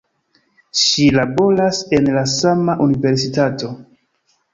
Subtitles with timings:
[0.83, 3.71] Ŝi laboras en la sama universitato.